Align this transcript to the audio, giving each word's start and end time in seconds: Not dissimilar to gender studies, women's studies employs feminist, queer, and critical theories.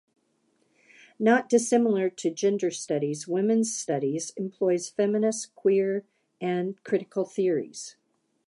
Not 1.19 1.47
dissimilar 1.47 2.09
to 2.09 2.31
gender 2.31 2.71
studies, 2.71 3.27
women's 3.27 3.71
studies 3.71 4.33
employs 4.35 4.89
feminist, 4.89 5.53
queer, 5.53 6.05
and 6.41 6.83
critical 6.83 7.23
theories. 7.23 7.97